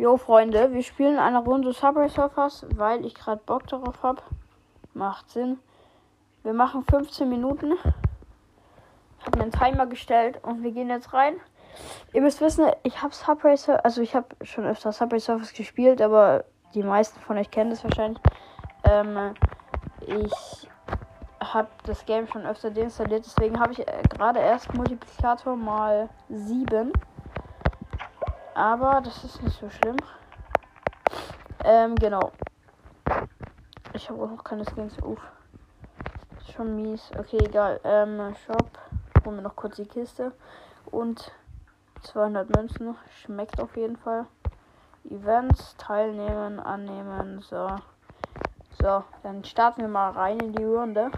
[0.00, 4.22] Jo, Freunde, wir spielen eine Runde Subway Surfers, weil ich gerade Bock darauf habe.
[4.94, 5.58] Macht Sinn.
[6.44, 7.72] Wir machen 15 Minuten.
[9.18, 11.34] Ich habe mir einen Timer gestellt und wir gehen jetzt rein.
[12.12, 16.00] Ihr müsst wissen, ich habe Subway Surfers, also ich habe schon öfter Subway Surfers gespielt,
[16.00, 16.44] aber
[16.74, 18.22] die meisten von euch kennen das wahrscheinlich.
[18.84, 19.34] Ähm,
[20.06, 20.68] ich
[21.40, 26.92] habe das Game schon öfter deinstalliert, deswegen habe ich äh, gerade erst Multiplikator mal 7.
[28.58, 29.94] Aber das ist nicht so schlimm.
[31.62, 32.32] Ähm, genau.
[33.92, 34.98] Ich habe auch noch keine Skins.
[35.00, 35.20] Uff.
[36.52, 37.08] Schon mies.
[37.16, 37.78] Okay, egal.
[37.84, 38.76] Ähm, Shop.
[39.24, 40.32] Holen wir noch kurz die Kiste.
[40.86, 41.30] Und
[42.02, 42.96] 200 Münzen.
[43.22, 44.26] Schmeckt auf jeden Fall.
[45.08, 47.40] Events teilnehmen, annehmen.
[47.42, 47.68] So.
[48.82, 51.12] So, dann starten wir mal rein in die Runde.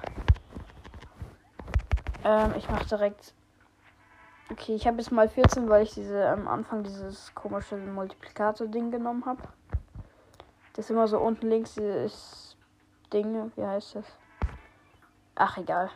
[2.22, 3.32] Ähm, ich mache direkt
[4.50, 9.24] Okay, ich habe jetzt mal 14, weil ich diese am Anfang dieses komische Multiplikator-Ding genommen
[9.24, 9.42] habe.
[10.72, 12.56] Das ist immer so unten links dieses
[13.12, 13.52] Ding.
[13.54, 14.06] Wie heißt das?
[15.36, 15.88] Ach, egal.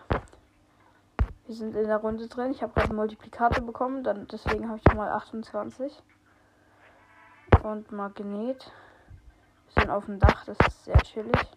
[1.46, 2.52] Wir sind in der Runde drin.
[2.52, 4.05] Ich habe gerade Multiplikator bekommen.
[4.05, 6.00] Dann, deswegen habe ich mal 28.
[7.64, 8.72] Und Magnet.
[9.74, 10.44] Wir sind auf dem Dach.
[10.44, 11.50] Das ist sehr chillig.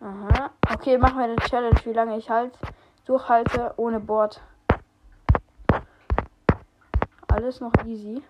[0.00, 0.50] Aha.
[0.72, 2.58] Okay, machen wir eine Challenge, wie lange ich halt
[3.04, 4.40] durchhalte ohne Bord.
[7.28, 8.22] Alles noch easy.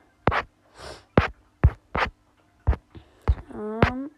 [3.55, 4.11] Ähm.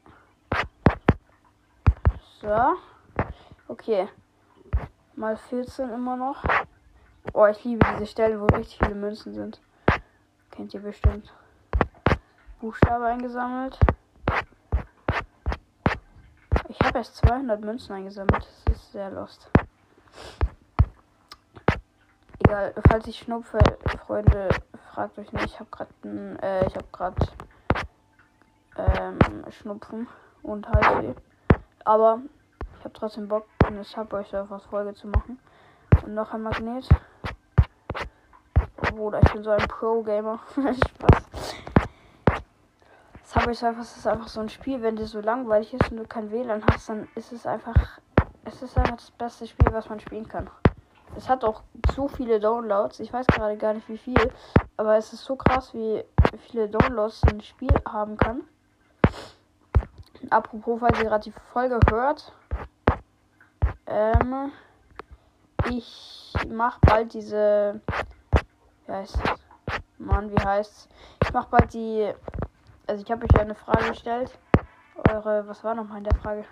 [2.40, 2.76] So.
[3.68, 4.08] Okay.
[5.16, 6.44] Mal 14 immer noch.
[7.32, 9.60] Oh, ich liebe diese Stellen, wo richtig viele Münzen sind.
[10.50, 11.32] Kennt ihr bestimmt.
[12.60, 13.78] Buchstabe eingesammelt.
[16.68, 18.46] Ich habe erst 200 Münzen eingesammelt.
[18.66, 19.50] Das ist sehr lost.
[22.46, 23.58] Egal, falls ich schnupfe,
[24.06, 24.48] Freunde,
[24.92, 25.46] fragt euch nicht.
[25.46, 25.90] Ich habe gerade
[26.40, 27.16] äh, ich habe gerade
[28.76, 29.18] ähm,
[29.50, 30.06] Schnupfen
[30.44, 31.14] und Halsweh.
[31.84, 32.20] Aber
[32.78, 35.40] ich habe trotzdem Bock, eine Subway Surfers Folge zu machen.
[36.04, 36.88] Und noch ein Magnet.
[38.76, 40.38] Bruder, ich bin so ein Pro-Gamer.
[40.54, 41.24] Spaß.
[43.24, 46.30] Subway Surfers ist einfach so ein Spiel, wenn dir so langweilig ist und du kein
[46.30, 47.98] WLAN hast, dann ist es einfach,
[48.44, 50.48] es ist einfach das beste Spiel, was man spielen kann.
[51.14, 51.62] Es hat auch
[51.94, 53.00] so viele Downloads.
[53.00, 54.32] Ich weiß gerade gar nicht wie viel.
[54.76, 56.04] Aber es ist so krass, wie
[56.48, 58.42] viele Downloads ein Spiel haben kann.
[60.30, 62.32] Apropos, falls ihr gerade die Folge hört.
[63.86, 64.52] Ähm,
[65.70, 67.80] ich mache bald diese.
[68.86, 69.18] Wie heißt
[69.98, 70.88] Mann, wie heißt's?
[71.22, 72.12] Ich mache bald die.
[72.86, 74.38] Also ich habe euch eine Frage gestellt.
[75.08, 75.46] Eure.
[75.46, 76.44] Was war nochmal in der Frage?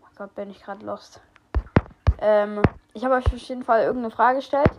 [0.00, 1.20] Oh mein Gott, bin ich gerade lost.
[2.20, 2.62] Ähm,
[2.94, 4.70] ich habe euch auf jeden Fall irgendeine Frage gestellt.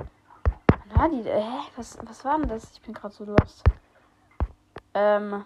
[0.95, 1.27] Na, die.
[1.27, 1.59] Äh, hä?
[1.75, 2.71] Was, was war denn das?
[2.73, 3.63] Ich bin gerade so lost.
[4.93, 5.45] Ähm.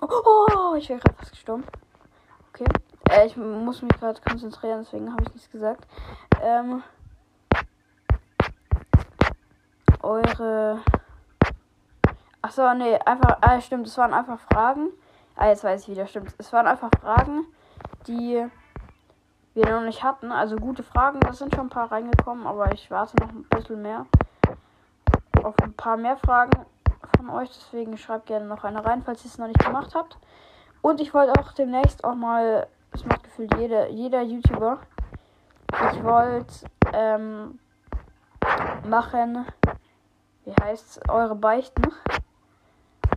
[0.00, 1.64] Oh, oh ich wäre gerade fast gestorben.
[2.50, 2.66] Okay.
[3.10, 5.86] Äh, ich muss mich gerade konzentrieren, deswegen habe ich nichts gesagt.
[6.42, 6.82] Ähm.
[10.02, 10.82] Eure.
[12.42, 13.38] Achso, nee, einfach.
[13.40, 14.88] Ah, stimmt, es waren einfach Fragen.
[15.36, 16.34] Ah, jetzt weiß ich wieder, stimmt.
[16.38, 17.46] Es waren einfach Fragen,
[18.06, 18.46] die
[19.54, 20.32] wir noch nicht hatten.
[20.32, 23.82] Also gute Fragen, da sind schon ein paar reingekommen, aber ich warte noch ein bisschen
[23.82, 24.06] mehr
[25.42, 26.66] auf ein paar mehr Fragen
[27.16, 27.48] von euch.
[27.48, 30.16] Deswegen schreibt gerne noch eine rein, falls ihr es noch nicht gemacht habt.
[30.80, 34.78] Und ich wollte auch demnächst auch mal, das macht gefühlt jeder, jeder YouTuber,
[35.92, 37.58] ich wollte ähm,
[38.86, 39.46] machen,
[40.44, 41.92] wie heißt eure Beichten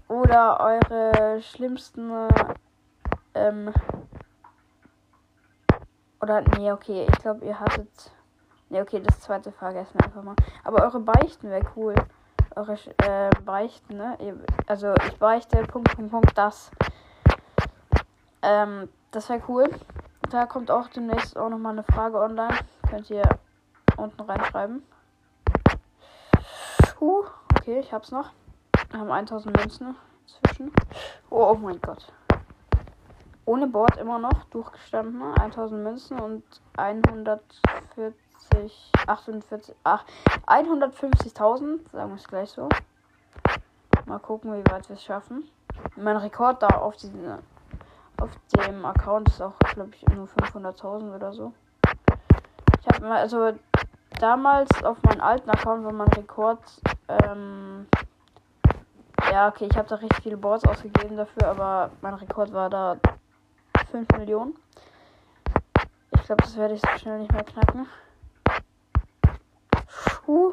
[0.07, 2.11] oder eure schlimmsten
[3.33, 3.73] ähm,
[6.25, 8.11] oder, nee, okay, ich glaube, ihr hattet.
[8.69, 10.35] Nee, okay, das zweite vergessen einfach mal.
[10.63, 11.93] Aber eure Beichten wäre cool.
[12.55, 14.17] Eure äh, Beichten, ne?
[14.65, 16.71] Also, ich beichte, Punkt, Punkt, Punkt, das.
[18.41, 19.69] Ähm, das wäre cool.
[20.31, 22.57] Da kommt auch demnächst auch nochmal eine Frage online.
[22.89, 23.29] Könnt ihr
[23.95, 24.81] unten reinschreiben.
[26.99, 27.23] Uh,
[27.55, 28.31] okay, ich hab's noch.
[28.89, 29.95] Wir haben 1000 Münzen
[30.25, 30.71] zwischen.
[31.29, 32.11] Oh, oh mein Gott
[33.45, 35.21] ohne Board immer noch durchgestanden.
[35.21, 36.43] 1000 Münzen und
[36.77, 40.03] 140, 48, ach,
[40.47, 42.69] 150.000, sagen wir es gleich so.
[44.05, 45.49] Mal gucken, wie weit wir es schaffen.
[45.95, 47.39] Mein Rekord da auf, diesen,
[48.17, 51.53] auf dem Account ist auch, glaube ich, nur 500.000 oder so.
[52.81, 53.53] Ich habe mal, also
[54.19, 56.59] damals auf meinem alten Account war mein Rekord,
[57.07, 57.87] ähm,
[59.31, 62.97] ja, okay, ich habe da richtig viele Boards ausgegeben dafür, aber mein Rekord war da
[63.95, 64.57] 5 Millionen.
[66.15, 67.87] Ich glaube, das werde ich so schnell nicht mehr knacken.
[70.27, 70.51] Uh,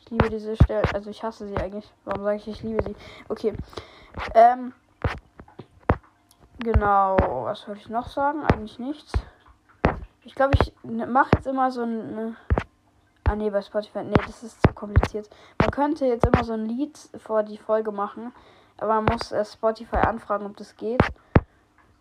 [0.00, 0.82] Ich liebe diese Stelle.
[0.94, 1.92] Also ich hasse sie eigentlich.
[2.06, 2.96] Warum sage ich, ich liebe sie?
[3.28, 3.52] Okay.
[4.32, 4.72] Ähm.
[6.60, 7.18] Genau.
[7.44, 8.42] Was wollte ich noch sagen?
[8.44, 9.12] Eigentlich nichts.
[10.24, 12.38] Ich glaube, ich mache jetzt immer so ein.
[13.24, 14.02] Ah nee, bei Spotify.
[14.02, 15.28] Nee, das ist zu kompliziert.
[15.60, 18.32] Man könnte jetzt immer so ein Lied vor die Folge machen.
[18.78, 21.02] Aber man muss erst Spotify anfragen, ob das geht.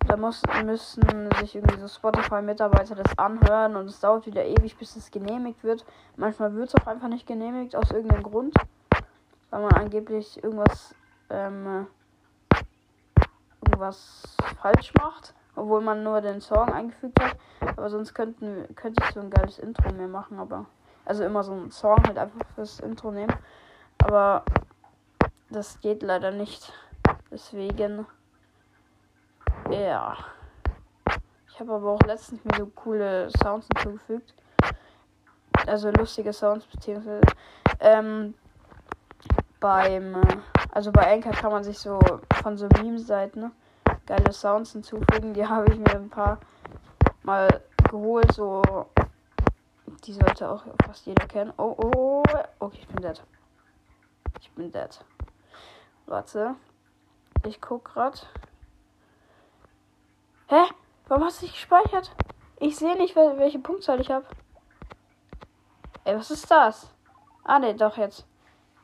[0.08, 4.96] Da muss, müssen sich irgendwie so Spotify-Mitarbeiter das anhören und es dauert wieder ewig, bis
[4.96, 5.86] es genehmigt wird.
[6.16, 8.56] Manchmal wird es auch einfach nicht genehmigt, aus irgendeinem Grund.
[9.50, 10.96] Weil man angeblich irgendwas,
[11.30, 11.88] ähm,
[13.62, 17.36] irgendwas falsch macht, obwohl man nur den Song eingefügt hat.
[17.76, 20.68] Aber sonst könnten, könnte ich so ein geiles Intro mehr machen, aber.
[21.04, 23.34] Also immer so einen Song halt einfach fürs Intro nehmen.
[23.98, 24.44] Aber
[25.50, 26.72] das geht leider nicht.
[27.30, 28.06] Deswegen.
[29.70, 30.18] Ja.
[31.50, 34.34] Ich habe aber auch letztens mir so coole Sounds hinzugefügt.
[35.66, 37.22] Also lustige Sounds, beziehungsweise
[37.80, 38.34] ähm,
[39.60, 40.22] beim,
[40.72, 42.00] also bei Anchor kann man sich so
[42.42, 43.52] von so Meme-Seiten ne,
[44.06, 45.34] geile Sounds hinzufügen.
[45.34, 46.38] Die habe ich mir ein paar
[47.24, 48.62] mal geholt, so
[50.06, 51.52] die sollte auch fast jeder kennen.
[51.58, 52.24] Oh, oh,
[52.60, 53.22] okay, ich bin dead.
[54.40, 55.04] Ich bin dead.
[56.06, 56.56] Warte.
[57.46, 58.28] Ich guck grad.
[60.50, 60.64] Hä?
[61.10, 62.10] Warum hast du nicht gespeichert?
[62.58, 64.26] Ich sehe nicht, welche Punktzahl ich habe.
[66.06, 66.90] Ey, was ist das?
[67.44, 68.26] Ah, ne, doch jetzt.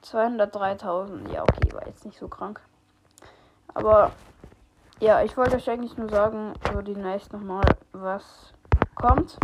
[0.04, 1.32] 203.000.
[1.32, 2.60] Ja, okay, war jetzt nicht so krank.
[3.74, 4.12] Aber,
[5.00, 7.64] ja, ich wollte euch eigentlich nur sagen, so demnächst nochmal,
[7.94, 8.54] was
[8.96, 9.38] kommt.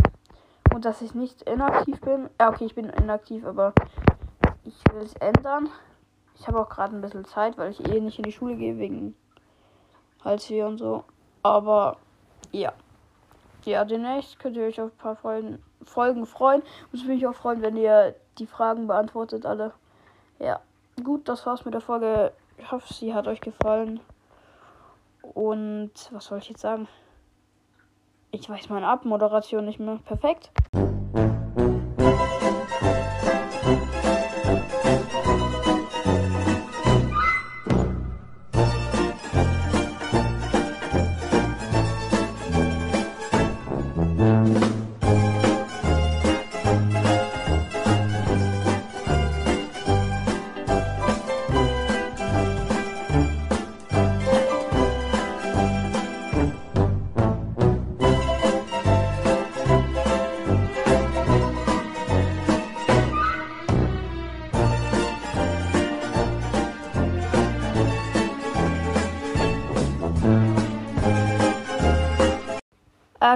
[0.74, 2.28] Und dass ich nicht inaktiv bin.
[2.38, 3.72] Ja, okay, ich bin inaktiv, aber
[4.64, 5.70] ich will es ändern.
[6.34, 8.76] Ich habe auch gerade ein bisschen Zeit, weil ich eh nicht in die Schule gehe
[8.76, 9.14] wegen
[10.22, 11.04] Hals hier und so.
[11.42, 11.96] Aber
[12.52, 12.72] ja.
[13.64, 16.62] Ja, demnächst könnt ihr euch auf ein paar Folgen, Folgen freuen.
[16.62, 19.72] Und ich würde mich auch freuen, wenn ihr die Fragen beantwortet alle.
[20.38, 20.60] Ja.
[21.02, 22.32] Gut, das war's mit der Folge.
[22.58, 24.00] Ich hoffe, sie hat euch gefallen.
[25.22, 26.88] Und was soll ich jetzt sagen?
[28.30, 29.98] Ich weiß meine Abmoderation nicht mehr.
[30.04, 30.50] Perfekt.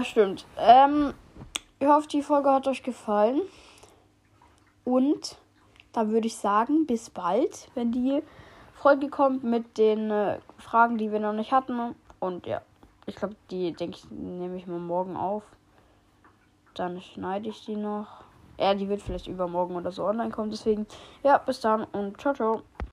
[0.02, 0.46] Stimmt.
[0.58, 1.14] Ähm,
[1.78, 3.42] ich hoffe, die Folge hat euch gefallen.
[4.84, 5.38] Und
[5.92, 8.22] da würde ich sagen, bis bald, wenn die
[8.74, 11.94] Folge kommt mit den äh, Fragen, die wir noch nicht hatten.
[12.20, 12.60] Und ja,
[13.06, 15.42] ich glaube, die, denke ich, nehme ich mal morgen auf.
[16.74, 18.24] Dann schneide ich die noch.
[18.58, 20.50] Ja, die wird vielleicht übermorgen oder so online kommen.
[20.50, 20.86] Deswegen,
[21.22, 22.62] ja, bis dann und ciao, ciao.